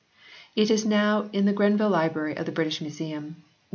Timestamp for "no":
3.23-3.35